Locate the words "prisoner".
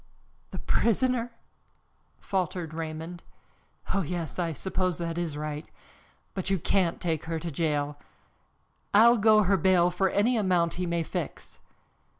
0.57-1.31